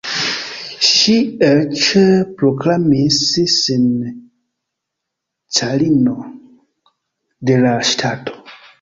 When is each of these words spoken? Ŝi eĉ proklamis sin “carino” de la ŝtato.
Ŝi 0.91 1.17
eĉ 1.47 1.83
proklamis 2.39 3.19
sin 3.57 3.87
“carino” 5.61 6.19
de 7.51 7.65
la 7.67 7.81
ŝtato. 7.93 8.41